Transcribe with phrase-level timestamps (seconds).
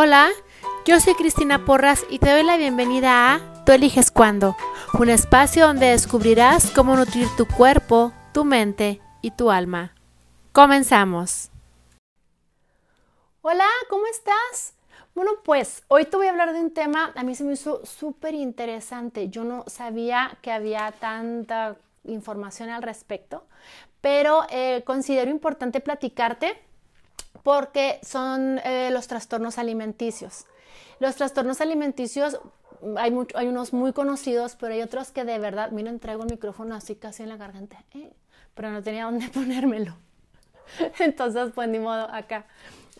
[0.00, 0.28] Hola,
[0.86, 4.56] yo soy Cristina Porras y te doy la bienvenida a Tú eliges cuándo,
[4.96, 9.96] un espacio donde descubrirás cómo nutrir tu cuerpo, tu mente y tu alma.
[10.52, 11.50] Comenzamos.
[13.42, 14.74] Hola, ¿cómo estás?
[15.16, 17.84] Bueno, pues hoy te voy a hablar de un tema, a mí se me hizo
[17.84, 19.30] súper interesante.
[19.30, 23.48] Yo no sabía que había tanta información al respecto,
[24.00, 26.67] pero eh, considero importante platicarte
[27.42, 30.46] porque son eh, los trastornos alimenticios.
[31.00, 32.40] Los trastornos alimenticios,
[32.96, 36.74] hay, hay, unos muy conocidos, pero hay otros que de verdad, miren, traigo el micrófono
[36.74, 38.12] así casi en la garganta, eh,
[38.54, 39.96] pero no tenía dónde ponérmelo.
[40.98, 42.46] Entonces, pues ni modo, acá.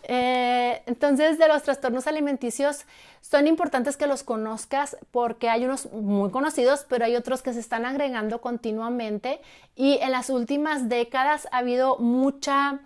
[0.03, 2.85] Eh, entonces, de los trastornos alimenticios,
[3.21, 7.59] son importantes que los conozcas porque hay unos muy conocidos, pero hay otros que se
[7.59, 9.41] están agregando continuamente
[9.75, 12.79] y en las últimas décadas ha habido mucha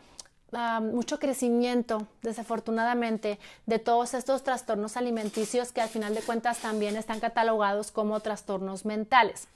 [0.82, 7.20] mucho crecimiento, desafortunadamente, de todos estos trastornos alimenticios que al final de cuentas también están
[7.20, 9.48] catalogados como trastornos mentales.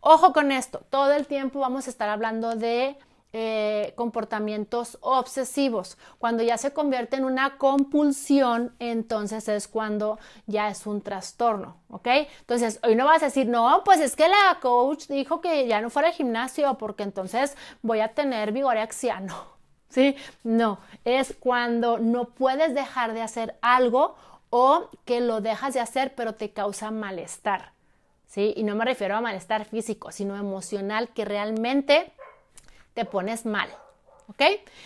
[0.00, 2.96] Ojo con esto, todo el tiempo vamos a estar hablando de
[3.34, 5.98] eh, comportamientos obsesivos.
[6.18, 12.08] Cuando ya se convierte en una compulsión, entonces es cuando ya es un trastorno, ¿ok?
[12.40, 15.82] Entonces, hoy no vas a decir, no, pues es que la coach dijo que ya
[15.82, 19.20] no fuera al gimnasio porque entonces voy a tener vigorexia.
[19.28, 19.57] No,
[19.88, 20.16] ¿sí?
[20.44, 24.16] No, es cuando no puedes dejar de hacer algo
[24.50, 27.72] o que lo dejas de hacer pero te causa malestar,
[28.26, 28.54] ¿sí?
[28.56, 32.12] Y no me refiero a malestar físico, sino emocional que realmente
[32.94, 33.68] te pones mal,
[34.28, 34.42] ¿ok?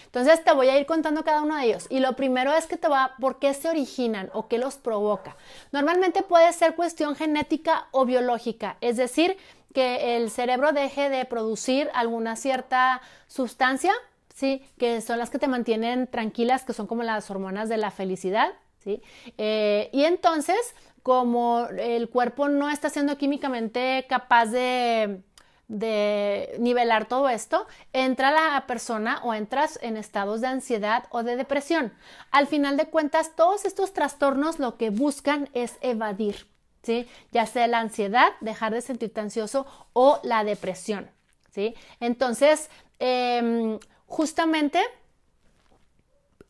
[0.06, 1.86] Entonces te voy a ir contando cada uno de ellos.
[1.88, 5.36] Y lo primero es que te va, ¿por qué se originan o qué los provoca?
[5.70, 9.36] Normalmente puede ser cuestión genética o biológica, es decir,
[9.72, 13.92] que el cerebro deje de producir alguna cierta sustancia
[14.34, 14.64] ¿sí?
[14.78, 18.52] Que son las que te mantienen tranquilas, que son como las hormonas de la felicidad,
[18.78, 19.02] ¿sí?
[19.38, 25.22] Eh, y entonces, como el cuerpo no está siendo químicamente capaz de,
[25.68, 31.36] de nivelar todo esto, entra la persona o entras en estados de ansiedad o de
[31.36, 31.92] depresión.
[32.30, 36.46] Al final de cuentas, todos estos trastornos lo que buscan es evadir,
[36.82, 37.08] ¿sí?
[37.32, 41.10] Ya sea la ansiedad, dejar de sentirte ansioso o la depresión,
[41.50, 41.74] ¿sí?
[42.00, 42.70] Entonces,
[43.00, 43.78] eh,
[44.12, 44.78] justamente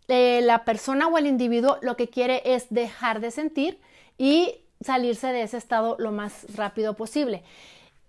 [0.09, 3.79] eh, la persona o el individuo lo que quiere es dejar de sentir
[4.19, 7.45] y salirse de ese estado lo más rápido posible.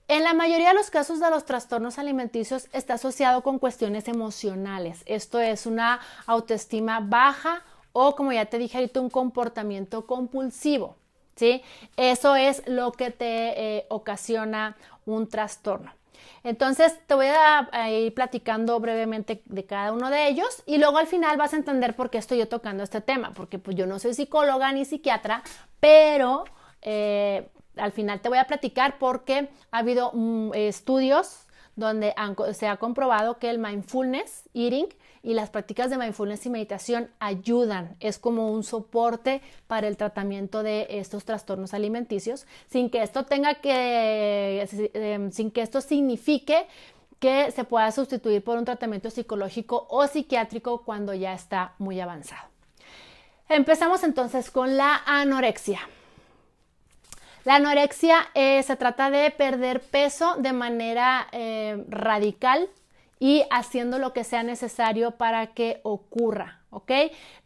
[0.08, 5.04] En la mayoría de los casos de los trastornos alimenticios está asociado con cuestiones emocionales.
[5.06, 10.96] Esto es una autoestima baja o, como ya te dije ahorita, un comportamiento compulsivo.
[11.36, 11.62] ¿sí?
[11.96, 14.76] Eso es lo que te eh, ocasiona
[15.06, 15.92] un trastorno.
[16.44, 21.08] Entonces te voy a, ir platicando brevemente de cada uno de ellos y luego al
[21.08, 24.00] final vas a entender por qué estoy yo tocando este tema, porque pues yo no
[24.00, 25.44] soy psicóloga ni psiquiatra,
[25.80, 26.46] pero
[26.82, 32.14] eh, al final te voy a platicar porque ha habido mm, estudios donde
[32.54, 34.88] se ha comprobado que el mindfulness eating
[35.24, 40.64] y las prácticas de mindfulness y meditación ayudan, es como un soporte para el tratamiento
[40.64, 46.68] de estos trastornos alimenticios, sin que esto tenga que, em, sin que esto signifique
[47.20, 52.50] que se pueda sustituir por un tratamiento psicológico o psiquiátrico cuando ya está muy avanzado.
[53.48, 55.80] Empezamos entonces con la anorexia.
[57.46, 62.70] La anorexia eh, se trata de perder peso de manera eh, radical
[63.20, 66.92] y haciendo lo que sea necesario para que ocurra, ¿ok?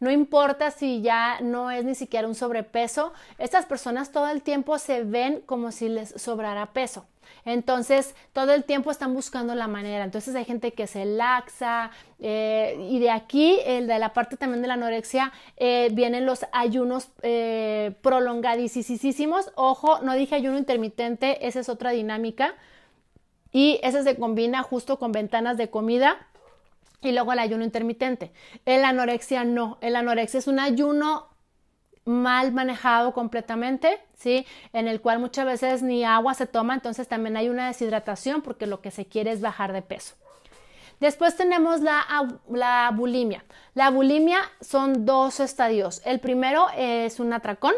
[0.00, 4.78] No importa si ya no es ni siquiera un sobrepeso, estas personas todo el tiempo
[4.78, 7.06] se ven como si les sobrara peso.
[7.44, 10.04] Entonces, todo el tiempo están buscando la manera.
[10.04, 11.90] Entonces, hay gente que se laxa.
[12.18, 16.46] Eh, y de aquí, el de la parte también de la anorexia, eh, vienen los
[16.52, 19.52] ayunos eh, prolongadísimos.
[19.54, 22.54] Ojo, no dije ayuno intermitente, esa es otra dinámica
[23.52, 26.26] y ese se combina justo con ventanas de comida
[27.00, 28.32] y luego el ayuno intermitente.
[28.64, 31.28] El anorexia no, el anorexia es un ayuno
[32.04, 34.46] mal manejado completamente, ¿sí?
[34.72, 38.66] En el cual muchas veces ni agua se toma, entonces también hay una deshidratación porque
[38.66, 40.14] lo que se quiere es bajar de peso.
[41.00, 42.04] Después tenemos la,
[42.50, 43.44] la bulimia.
[43.74, 46.02] La bulimia son dos estadios.
[46.04, 47.74] El primero es un atracón,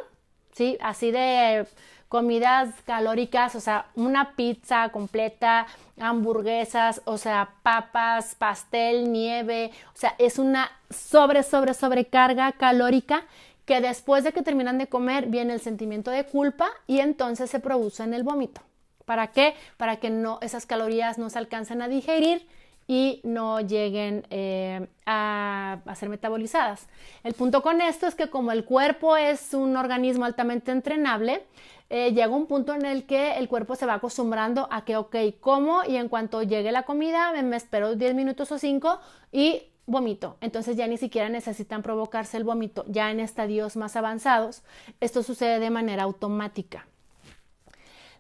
[0.53, 0.79] ¿sí?
[0.81, 1.67] Así de
[2.11, 5.69] comidas calóricas, o sea, una pizza completa,
[6.01, 13.23] hamburguesas, o sea, papas, pastel, nieve, o sea, es una sobre, sobre, sobrecarga calórica
[13.65, 17.61] que después de que terminan de comer viene el sentimiento de culpa y entonces se
[17.61, 18.61] produce en el vómito.
[19.05, 19.55] ¿Para qué?
[19.77, 22.45] Para que no esas calorías no se alcancen a digerir
[22.91, 26.89] y no lleguen eh, a, ser metabolizadas.
[27.23, 31.45] El punto con esto es que como el cuerpo es un organismo altamente entrenable,
[31.93, 35.17] eh, llega un punto en el que el cuerpo se va acostumbrando a que, ok,
[35.41, 39.01] como y en cuanto llegue la comida, me, espero 10 minutos o 5
[39.33, 40.37] y vomito.
[40.41, 42.85] Entonces ya ni siquiera necesitan provocarse el vómito.
[42.87, 44.63] Ya en estadios más avanzados,
[45.01, 46.87] esto sucede de manera automática.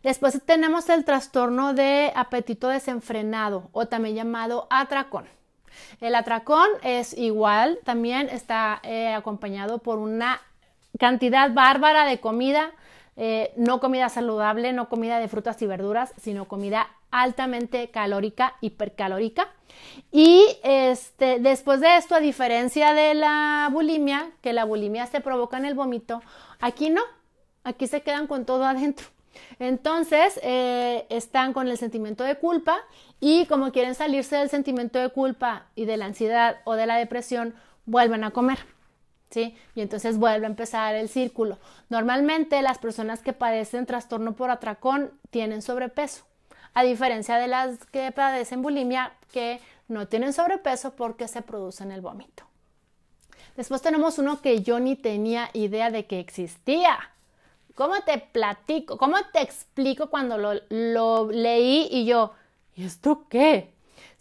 [0.02, 5.26] Después tenemos el trastorno de apetito desenfrenado o también llamado atracón.
[6.00, 10.40] El atracón es igual, también está eh, acompañado por una
[10.98, 12.72] cantidad bárbara de comida,
[13.22, 19.48] eh, no comida saludable, no comida de frutas y verduras, sino comida altamente calórica, hipercalórica.
[20.10, 25.58] Y este, después de esto, a diferencia de la bulimia, que la bulimia se provoca
[25.58, 26.22] en el vómito,
[26.60, 27.02] aquí no,
[27.62, 29.08] aquí se quedan con todo adentro.
[29.58, 32.78] Entonces, eh, están con el sentimiento de culpa
[33.20, 36.96] y como quieren salirse del sentimiento de culpa y de la ansiedad o de la
[36.96, 38.60] depresión, vuelven a comer.
[39.30, 39.56] ¿Sí?
[39.76, 41.58] Y entonces vuelve a empezar el círculo.
[41.88, 46.24] Normalmente las personas que padecen trastorno por atracón tienen sobrepeso,
[46.74, 52.00] a diferencia de las que padecen bulimia que no tienen sobrepeso porque se producen el
[52.00, 52.44] vómito.
[53.56, 56.98] Después tenemos uno que yo ni tenía idea de que existía.
[57.74, 58.96] ¿Cómo te platico?
[58.96, 62.32] ¿Cómo te explico cuando lo, leí y yo,
[62.74, 63.72] ¿y esto qué?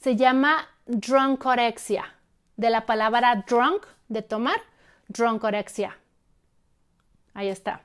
[0.01, 2.15] Se llama drunkorexia,
[2.57, 4.61] de la palabra drunk, de tomar,
[5.09, 5.97] drunkorexia.
[7.33, 7.81] Ahí está.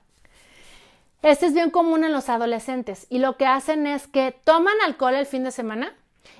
[1.23, 5.15] Este es bien común en los adolescentes y lo que hacen es que toman alcohol
[5.15, 5.93] el fin de semana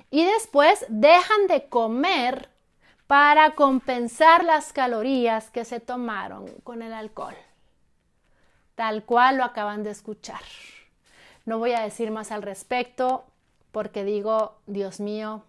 [0.09, 2.49] y después dejan de comer
[3.07, 7.35] para compensar las calorías que se tomaron con el alcohol
[8.75, 10.41] tal cual lo acaban de escuchar.
[11.45, 13.25] No voy a decir más al respecto
[13.71, 15.43] porque digo, Dios mío,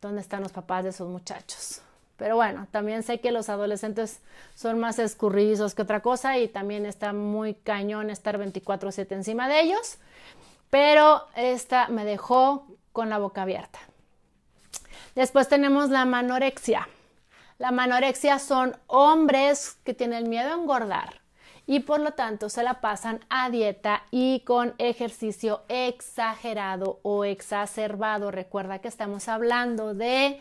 [0.00, 1.82] ¿dónde están los papás de esos muchachos?
[2.16, 4.20] Pero bueno, también sé que los adolescentes
[4.54, 9.60] son más escurridizos que otra cosa y también está muy cañón estar 24/7 encima de
[9.60, 9.98] ellos,
[10.70, 13.78] pero esta me dejó con la boca abierta.
[15.14, 16.88] Después tenemos la manorexia.
[17.58, 21.20] La manorexia son hombres que tienen miedo a engordar
[21.66, 28.30] y por lo tanto se la pasan a dieta y con ejercicio exagerado o exacerbado.
[28.30, 30.40] Recuerda que estamos hablando de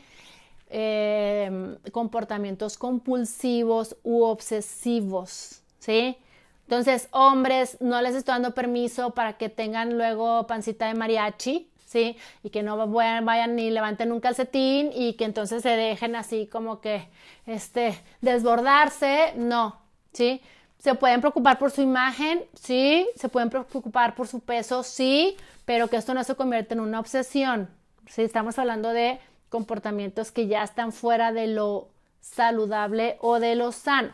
[0.70, 6.18] em, comportamientos compulsivos u obsesivos, ¿sí?
[6.64, 12.18] Entonces, hombres, no les estoy dando permiso para que tengan luego pancita de mariachi, ¿sí?
[12.44, 16.82] Y que no vayan, ni levanten un calcetín y que entonces se dejen así como
[16.82, 17.08] que,
[17.46, 19.78] este, desbordarse, no,
[20.12, 20.42] ¿sí?
[20.80, 25.88] Se pueden preocupar por su imagen, sí, se pueden preocupar por su peso, sí, pero
[25.88, 27.70] que esto no se convierta en una obsesión.
[28.08, 29.20] Sí, estamos hablando de
[29.50, 31.90] comportamientos que ya están fuera de lo
[32.22, 34.14] saludable o de lo sano.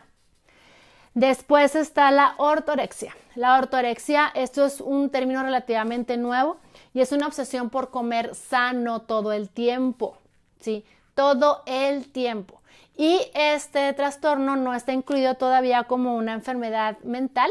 [1.14, 3.14] Después está la ortorexia.
[3.34, 6.58] La ortorexia, esto es un término relativamente nuevo
[6.94, 10.16] y es una obsesión por comer sano todo el tiempo,
[10.60, 10.84] ¿sí?
[11.14, 12.62] Todo el tiempo.
[12.96, 17.50] Y este trastorno no está incluido todavía como una enfermedad mental,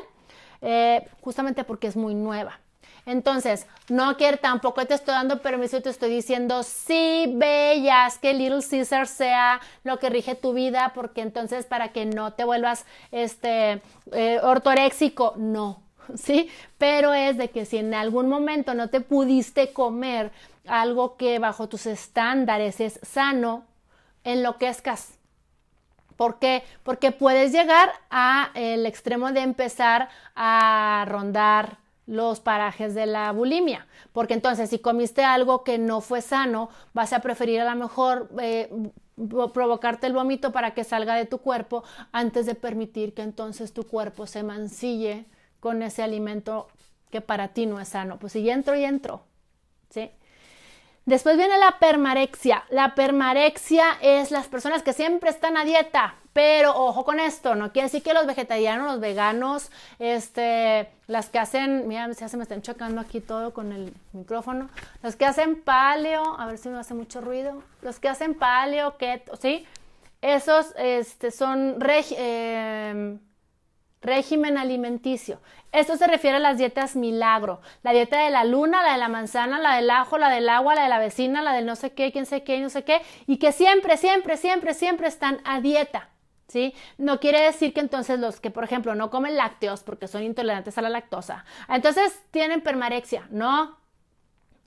[0.62, 2.61] eh, justamente porque es muy nueva.
[3.06, 8.62] Entonces, no quiero, tampoco te estoy dando permiso te estoy diciendo, sí, bellas, que Little
[8.68, 13.82] Caesar sea lo que rige tu vida, porque entonces para que no te vuelvas este
[14.12, 15.82] eh, ortoréxico, no,
[16.16, 16.50] ¿sí?
[16.78, 20.32] Pero es de que si en algún momento no te pudiste comer
[20.68, 23.66] algo que bajo tus estándares es sano,
[24.24, 25.18] enloquezcas.
[26.18, 26.64] ¿Por qué?
[26.84, 31.80] Porque puedes llegar a el extremo de empezar a rondar
[32.12, 37.14] los parajes de la bulimia, porque entonces si comiste algo que no fue sano, vas
[37.14, 38.70] a preferir a lo mejor eh,
[39.54, 43.88] provocarte el vómito para que salga de tu cuerpo antes de permitir que entonces tu
[43.88, 45.26] cuerpo se mancille
[45.62, 46.68] con ese alimento
[47.12, 48.20] que para ti no es sano.
[48.20, 49.24] Pues si entro y entro,
[49.90, 50.12] ¿sí?
[51.06, 52.64] Después viene la permarexia.
[52.70, 57.74] La permarexia es las personas que siempre están a dieta, pero ojo con esto, no
[57.74, 62.44] quiere decir que los vegetarianos, los veganos, este, las que hacen, mira, ya se me
[62.44, 64.70] están chocando aquí todo con el micrófono,
[65.04, 68.98] los que hacen paleo, a ver si me hace mucho ruido, los que hacen paleo,
[68.98, 69.66] keto, ¿sí?
[70.22, 73.18] Esos este, son eh,
[74.02, 75.40] régimen alimenticio.
[75.72, 77.62] Esto se refiere a las dietas milagro.
[77.84, 80.76] La dieta de la luna, la de la manzana, la del ajo, la del agua,
[80.76, 83.02] la de la vecina, la del no sé qué, quién sé qué, no sé qué,
[83.28, 86.10] y que siempre, siempre, siempre, siempre están a dieta.
[86.48, 86.76] ¿Sí?
[86.98, 90.78] No quiere decir que entonces los que, por ejemplo, no comen lácteos porque son intolerantes
[90.78, 93.26] a la lactosa, entonces tienen permarexia.
[93.30, 93.78] No,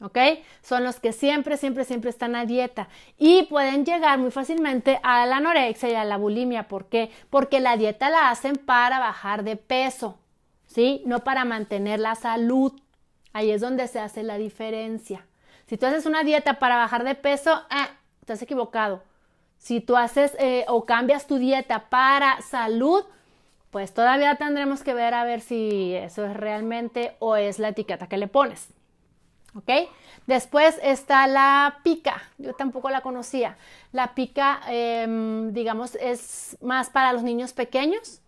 [0.01, 0.19] ¿ok?
[0.63, 5.27] Son los que siempre, siempre, siempre están a dieta y pueden llegar muy fácilmente a
[5.27, 6.69] la anorexia y a la bulimia.
[6.69, 7.11] ¿Por qué?
[7.31, 10.19] Porque la dieta la hacen para bajar de peso,
[10.67, 11.03] ¿sí?
[11.07, 12.73] No para mantener la salud.
[13.33, 15.27] Ahí es donde se hace la diferencia.
[15.67, 17.89] Si tú haces una dieta para bajar de peso, eh,
[18.21, 19.03] estás equivocado.
[19.59, 23.05] Si tú haces eh, o cambias tu dieta para salud,
[23.71, 28.07] pues todavía tendremos que ver a ver si eso es realmente o es la etiqueta
[28.09, 28.69] que le pones.
[29.57, 29.89] ¿Ok?
[30.27, 32.23] Después está la pica.
[32.39, 33.57] Yo tampoco la conocía.
[33.93, 38.21] La pica, em, digamos, es más para los niños pequeños.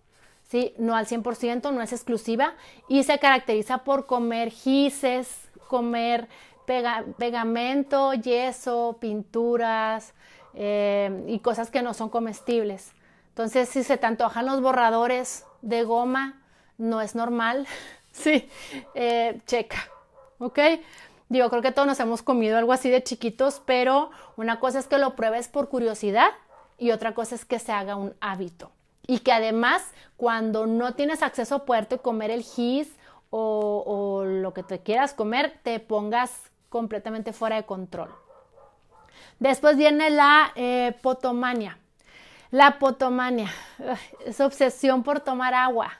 [0.49, 0.75] ¿sí?
[0.78, 2.54] No al 100%, no es exclusiva.
[2.88, 6.28] Y se caracteriza por comer gises, comer
[6.66, 10.12] pegamento, yeso, pinturas
[10.54, 12.92] em, y cosas que no son comestibles.
[13.28, 16.42] Entonces, si se te antojan los borradores de goma,
[16.78, 17.66] no es normal.
[18.12, 18.49] sí,
[18.95, 19.78] eh, checa.
[20.38, 20.59] ¿Ok?
[21.28, 24.87] Digo, creo que todos nos hemos comido algo así de chiquitos, pero una cosa es
[24.87, 26.30] que lo pruebes por curiosidad
[26.78, 28.71] y otra cosa es que se haga un hábito.
[29.06, 29.83] Y que además,
[30.16, 32.92] cuando no tienes acceso a y comer el gis
[33.30, 36.33] o, lo que te quieras comer, te pongas
[36.68, 38.11] completamente fuera de control.
[39.38, 41.78] Después viene la eh, potomania.
[42.50, 43.50] La potomania
[44.25, 45.92] es obsesión por tomar agua.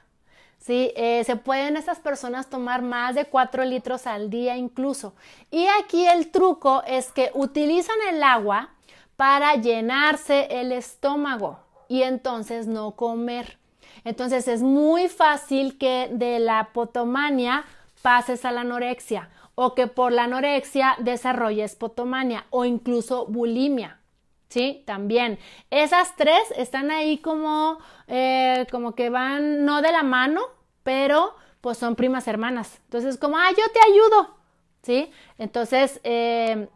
[0.67, 0.93] ¿Sí?
[0.97, 5.15] Eh, se pueden esas personas tomar más de 4 litros al día incluso.
[5.51, 8.71] Y aquí el truco es que utilizan el agua
[9.17, 13.59] para llenarse el estómago y entonces no comer.
[14.05, 17.65] Entonces es muy fácil que de la potomania
[18.03, 24.01] pases a la anorexia o que por la anorexia desarrolles potomania o incluso bulimia.
[24.49, 24.83] ¿sí?
[24.87, 25.39] También.
[25.71, 30.56] Esas tres están ahí como, eh, como que van no de la mano,
[30.87, 32.79] pero pues son primas hermanas.
[32.85, 34.37] Entonces, como, ah, yo te ayudo,
[34.83, 35.11] ¿sí?
[35.37, 36.69] Entonces, eh,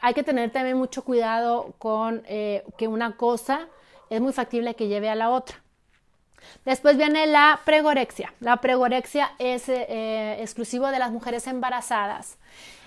[0.00, 3.66] hay que tener también mucho cuidado con eh, que una cosa
[4.10, 5.60] es muy factible que lleve a la otra.
[6.64, 8.32] Después viene la pregorexia.
[8.38, 12.38] La pregorexia es exclusivo de las mujeres embarazadas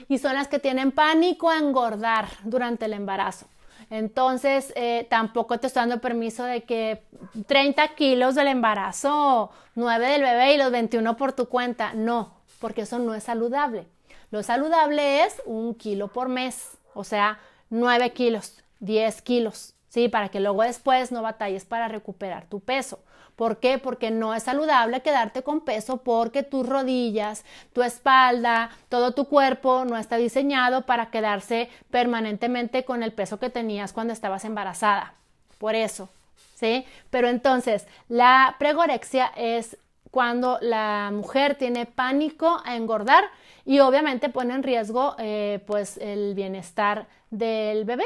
[0.07, 3.45] y son las que tienen pánico a engordar durante el embarazo.
[3.91, 7.03] Entonces, eh, tampoco te estoy dando permiso de que
[7.45, 11.93] 30 kilos del embarazo, 9 del bebé y los 21 por tu cuenta.
[11.93, 13.85] No, porque eso no es saludable.
[14.31, 20.07] Lo saludable es un kilo por mes, o sea, 9 kilos, 10 kilos, ¿sí?
[20.07, 23.03] Para que luego después no batalles para recuperar tu peso.
[23.41, 23.79] ¿Por qué?
[23.79, 27.43] Porque no es saludable quedarte con peso porque tus rodillas,
[27.73, 33.49] tu espalda, todo tu cuerpo no está diseñado para quedarse permanentemente con el peso que
[33.49, 35.15] tenías cuando estabas embarazada.
[35.57, 36.09] Por eso,
[36.53, 36.85] ¿sí?
[37.09, 39.75] Pero entonces, la pregorexia es
[40.11, 43.23] cuando la mujer tiene pánico a engordar
[43.65, 48.05] y obviamente pone en riesgo eh, pues el bienestar del bebé.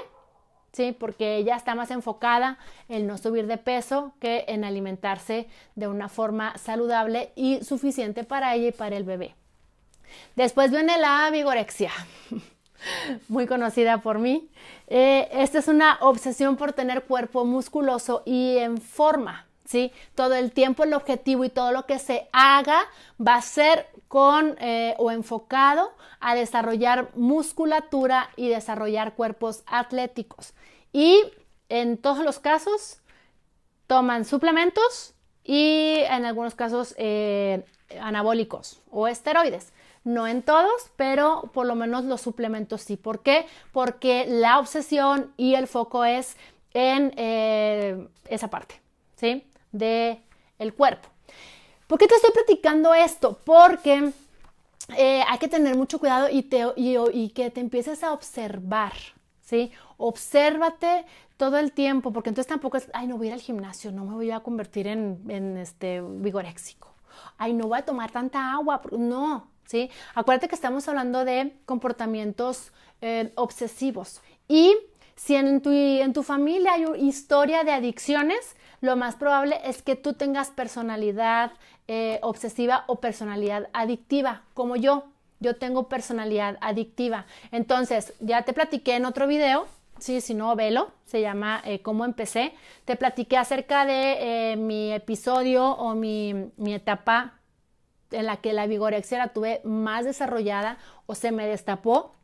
[0.76, 0.92] ¿Sí?
[0.92, 2.58] Porque ella está más enfocada
[2.90, 8.54] en no subir de peso que en alimentarse de una forma saludable y suficiente para
[8.54, 9.36] ella y para el bebé.
[10.36, 11.92] Después viene la vigorexia,
[13.30, 14.50] muy conocida por mí.
[14.88, 19.46] Eh, esta es una obsesión por tener cuerpo musculoso y en forma.
[19.66, 19.92] ¿Sí?
[20.14, 22.86] Todo el tiempo el objetivo y todo lo que se haga
[23.20, 30.54] va a ser con eh, o enfocado a desarrollar musculatura y desarrollar cuerpos atléticos.
[30.94, 31.20] Y
[31.70, 33.00] en todos los casos
[33.88, 37.66] toman suplementos y en algunos casos eh,
[38.00, 39.74] anabólicos o esteroides.
[40.04, 42.96] No en todos, pero por lo menos los suplementos sí.
[42.96, 43.48] ¿Por qué?
[43.72, 46.38] Porque la obsesión y el foco es
[46.74, 48.80] en eh, esa parte,
[49.16, 49.44] ¿sí?
[49.78, 50.22] De
[50.58, 51.10] el cuerpo.
[51.88, 53.40] ¿Por qué te estoy platicando esto?
[53.44, 54.12] Porque
[54.98, 56.44] eh, hay que tener mucho cuidado y,
[57.30, 58.94] que te empieces a observar,
[59.42, 59.72] ¿sí?
[59.98, 61.06] Obsérvate
[61.38, 64.06] todo el tiempo, porque entonces tampoco es, ay, no voy a ir al gimnasio, no
[64.06, 66.94] me voy a convertir en, en este vigoréxico.
[67.38, 68.82] Ay, no voy a tomar tanta agua.
[68.92, 69.90] No, ¿sí?
[70.14, 74.22] Acuérdate que estamos hablando de comportamientos eh, obsesivos.
[74.48, 74.76] Y
[75.16, 79.82] si en tu, en tu familia hay una historia de adicciones, lo más probable es
[79.82, 81.52] que tú tengas personalidad
[81.88, 85.06] eh, obsesiva o personalidad adictiva, como yo.
[85.42, 87.26] Yo tengo personalidad adictiva.
[87.52, 89.68] Entonces, ya te platiqué en otro video
[90.00, 92.54] Sí, si no, velo, se llama eh, Cómo empecé.
[92.84, 97.40] Te platiqué acerca de eh, mi episodio o mi, mi, etapa
[98.12, 102.15] en la que la vigorexia la tuve más desarrollada o se me destapó.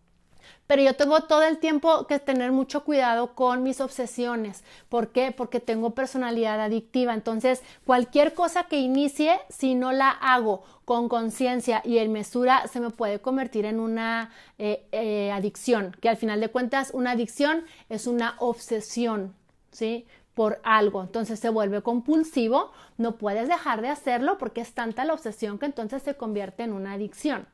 [0.67, 4.63] Pero yo tengo todo el tiempo que tener mucho cuidado con mis obsesiones.
[4.87, 5.31] ¿Por qué?
[5.31, 7.13] Porque tengo personalidad adictiva.
[7.13, 12.79] Entonces, cualquier cosa que inicie, si no la hago con conciencia y en mesura, se
[12.79, 17.65] me puede convertir en una eh, eh, adicción, que al final de cuentas una adicción
[17.89, 19.35] es una obsesión,
[19.71, 20.05] ¿sí?
[20.33, 25.13] por algo, entonces se vuelve compulsivo, no puedes dejar de hacerlo porque es tanta la
[25.13, 27.47] obsesión que entonces se convierte en una adicción.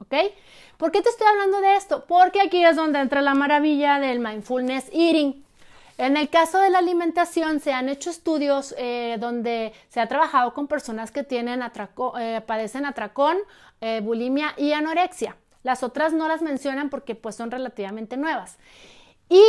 [0.00, 0.14] ¿Ok?
[0.76, 2.04] ¿Por qué te estoy hablando de esto?
[2.06, 5.44] Porque aquí es donde entra la maravilla del mindfulness eating.
[5.98, 10.54] En el caso de la alimentación se han hecho estudios eh, donde se ha trabajado
[10.54, 13.36] con personas que tienen eh, padecen atracón,
[13.80, 15.36] eh, bulimia y anorexia.
[15.64, 18.58] Las otras no las mencionan porque pues son relativamente nuevas.
[19.28, 19.42] ¿Y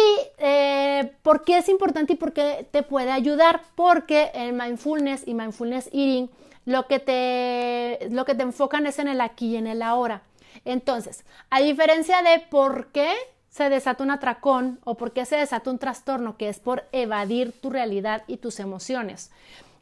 [1.22, 3.62] por qué es importante y por qué te puede ayudar?
[3.76, 6.30] Porque el mindfulness y mindfulness eating
[6.66, 10.24] lo que te, lo que te enfocan es en el aquí y en el ahora.
[10.66, 13.14] Entonces, a diferencia de por qué
[13.50, 17.52] se desata un atracón o por qué se desata un trastorno, que es por evadir
[17.52, 19.32] tu realidad y tus emociones.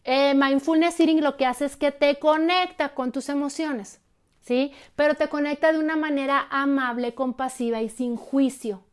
[0.03, 3.99] Eh, mindfulness eating lo que hace es que te conecta con tus emociones,
[4.41, 4.71] ¿sí?
[4.95, 8.83] Pero te conecta de una manera amable, compasiva y sin juicio.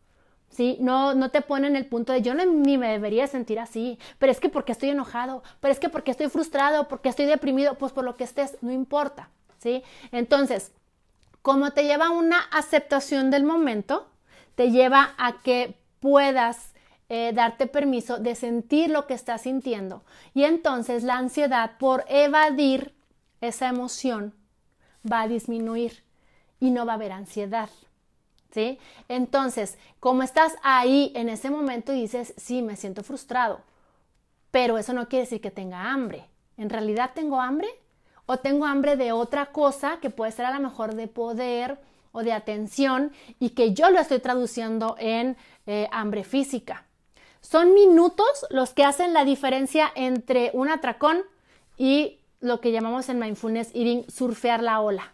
[0.50, 0.76] ¿Sí?
[0.80, 3.98] No, no te pone en el punto de yo no, ni me debería sentir así,
[4.20, 7.74] pero es que porque estoy enojado, pero es que porque estoy frustrado, porque estoy deprimido,
[7.74, 9.82] pues por lo que estés, no importa, ¿sí?
[10.12, 10.70] Entonces,
[11.44, 14.08] como te lleva a una aceptación del momento,
[14.54, 16.72] te lleva a que puedas
[17.10, 20.04] eh, darte permiso de sentir lo que estás sintiendo.
[20.32, 22.94] Y entonces la ansiedad por evadir
[23.42, 24.32] esa emoción
[25.06, 26.02] va a disminuir
[26.60, 27.68] y no va a haber ansiedad.
[28.50, 28.78] ¿Sí?
[29.08, 33.60] Entonces, como estás ahí en ese momento y dices, sí, me siento frustrado,
[34.50, 36.24] pero eso no quiere decir que tenga hambre.
[36.56, 37.68] ¿En realidad tengo hambre?
[38.26, 41.78] O tengo hambre de otra cosa que puede ser a lo mejor de poder
[42.12, 46.86] o de atención y que yo lo estoy traduciendo en eh, hambre física.
[47.40, 51.22] Son minutos los que hacen la diferencia entre un atracón
[51.76, 55.12] y lo que llamamos en mindfulness eating surfear la ola.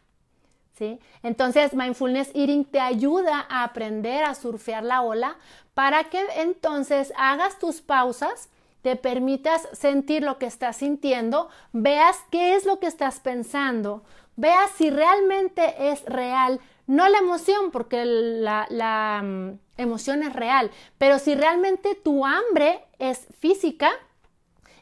[0.76, 0.98] ¿Sí?
[1.22, 5.36] Entonces, mindfulness eating te ayuda a aprender a surfear la ola
[5.74, 8.49] para que entonces hagas tus pausas
[8.82, 14.02] te permitas sentir lo que estás sintiendo, veas qué es lo que estás pensando,
[14.36, 21.18] veas si realmente es real, no la emoción, porque la, mm, emoción es real, pero
[21.18, 23.90] si realmente tu hambre es física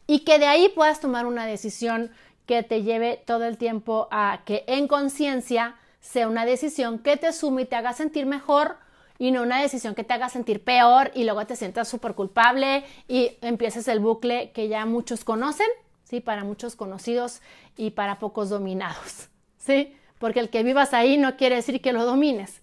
[0.06, 2.10] y que de ahí puedas tomar una decisión
[2.46, 7.32] que te lleve todo el tiempo a que en conciencia sea una decisión que te
[7.32, 8.76] sume y te haga sentir mejor
[9.18, 12.84] y no una decisión que te haga sentir peor y luego te sientas súper culpable
[13.08, 15.66] y empieces el bucle que ya muchos conocen,
[16.04, 16.20] ¿sí?
[16.20, 17.40] Para muchos conocidos
[17.76, 19.28] y para pocos dominados,
[19.58, 19.94] ¿sí?
[20.18, 22.60] Porque el que vivas ahí no quiere decir que lo domines.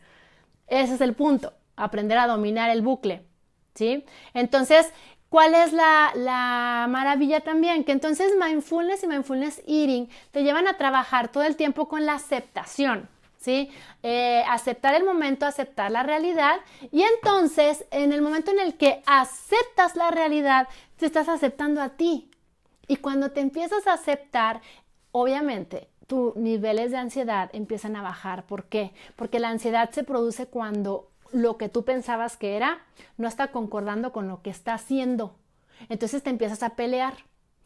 [0.67, 3.23] Ese es el punto, aprender a dominar el bucle,
[3.75, 4.05] ¿sí?
[4.33, 4.91] Entonces,
[5.29, 7.83] ¿cuál es la, la maravilla también?
[7.83, 12.13] Que entonces mindfulness y mindfulness eating te llevan a trabajar todo el tiempo con la
[12.13, 13.09] aceptación.
[13.45, 13.69] ¿Sí?
[14.01, 16.57] Eh, aceptar el momento, aceptar la realidad
[16.91, 21.89] y entonces en el momento en el que aceptas la realidad, te estás aceptando a
[21.89, 22.31] ti.
[22.87, 24.61] Y cuando te empiezas a aceptar,
[25.11, 28.47] obviamente tus niveles de ansiedad empiezan a bajar.
[28.47, 28.93] ¿Por qué?
[29.15, 32.79] Porque la ansiedad se produce cuando lo que tú pensabas que era
[33.17, 35.35] no está concordando con lo que está haciendo.
[35.89, 37.13] Entonces te empiezas a pelear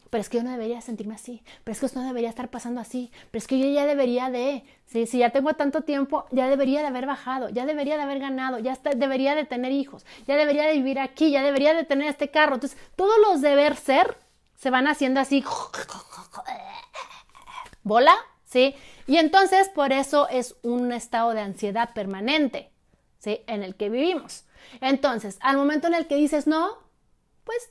[0.09, 2.49] pero es que yo no debería sentirme así, pero es que esto no debería estar
[2.49, 6.47] pasando así, pero es que yo ya debería de, si ya tengo tanto tiempo, ya
[6.49, 10.35] debería de haber bajado, ya debería de haber ganado, ya debería de tener hijos, ya
[10.35, 12.55] debería de vivir aquí, ya debería de tener este carro.
[12.55, 14.17] Entonces, todos los deber ser
[14.55, 15.43] se van haciendo así,
[17.83, 18.75] bola, ¿sí?
[19.07, 22.71] Y entonces, por eso es un estado de ansiedad permanente,
[23.19, 23.41] ¿sí?
[23.47, 24.45] En el que vivimos.
[24.81, 26.77] Entonces, al momento en el que dices, no,
[27.43, 27.69] pues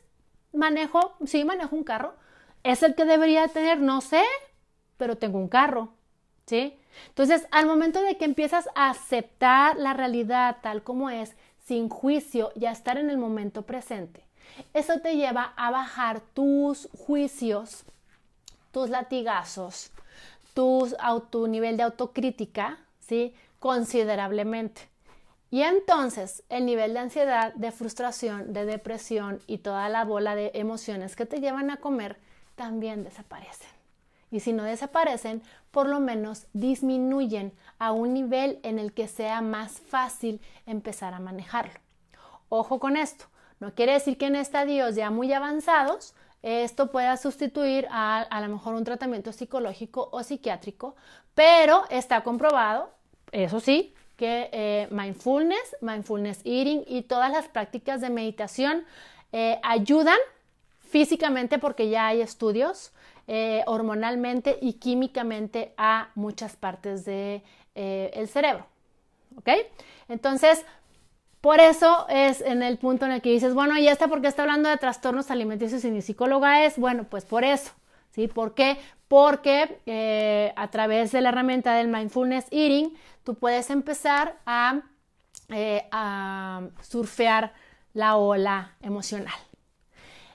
[0.52, 2.14] manejo, sí, manejo un carro,
[2.62, 3.80] ¿Es el que debería tener?
[3.80, 4.22] No sé,
[4.96, 5.90] pero tengo un carro,
[6.46, 6.78] ¿sí?
[7.08, 12.50] Entonces, al momento de que empiezas a aceptar la realidad tal como es, sin juicio
[12.54, 14.24] y a estar en el momento presente,
[14.74, 17.84] eso te lleva a bajar tus juicios,
[18.72, 19.92] tus latigazos,
[20.54, 20.92] tu,
[21.30, 23.34] tu nivel de autocrítica, ¿sí?
[23.58, 24.88] Considerablemente.
[25.50, 30.50] Y entonces el nivel de ansiedad, de frustración, de depresión y toda la bola de
[30.54, 32.18] emociones que te llevan a comer
[32.58, 33.70] también desaparecen.
[34.30, 35.40] Y si no desaparecen,
[35.70, 41.20] por lo menos disminuyen a un nivel en el que sea más fácil empezar a
[41.20, 41.80] manejarlo.
[42.50, 43.24] Ojo con esto,
[43.60, 48.48] no quiere decir que en estadios ya muy avanzados esto pueda sustituir a a lo
[48.48, 50.94] mejor un tratamiento psicológico o psiquiátrico,
[51.34, 52.90] pero está comprobado,
[53.32, 58.84] eso sí, que eh, mindfulness, mindfulness eating y todas las prácticas de meditación
[59.32, 60.18] eh, ayudan
[60.88, 62.92] físicamente porque ya hay estudios
[63.26, 67.42] eh, hormonalmente y químicamente a muchas partes del
[67.74, 68.66] de, el cerebro.
[69.36, 69.50] ¿Ok?
[70.08, 70.64] Entonces,
[71.40, 74.28] por eso es en el punto en el que dices, bueno, ¿y esta por qué
[74.28, 76.78] está hablando de trastornos alimenticios y mi psicóloga es?
[76.78, 77.72] Bueno, pues por eso.
[78.10, 78.26] ¿Sí?
[78.26, 78.78] ¿Por qué?
[79.06, 84.80] Porque eh, a través de la herramienta del mindfulness eating, tú puedes empezar a,
[85.50, 87.52] eh, a surfear
[87.92, 89.47] la ola emocional.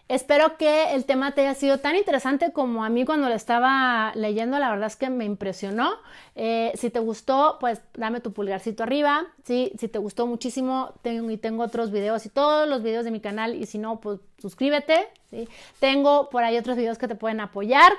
[0.09, 4.11] Espero que el tema te haya sido tan interesante como a mí cuando lo estaba
[4.15, 4.59] leyendo.
[4.59, 5.93] La verdad es que me impresionó.
[6.35, 9.25] Eh, si te gustó, pues dame tu pulgarcito arriba.
[9.45, 9.71] ¿sí?
[9.79, 13.21] Si te gustó muchísimo, tengo, y tengo otros videos y todos los videos de mi
[13.21, 13.55] canal.
[13.55, 15.07] Y si no, pues suscríbete.
[15.79, 17.93] Tengo por ahí otros videos que te pueden apoyar.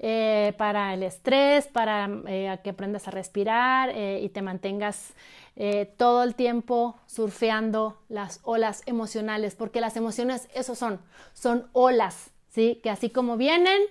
[0.00, 5.12] Eh, para el estrés, para eh, que aprendas a respirar y te mantengas
[5.60, 11.00] eh, todo el tiempo surfeando las olas emocionales, porque las emociones, eso son,
[11.34, 12.78] son olas, ¿sí?
[12.80, 13.82] Que así como vienen,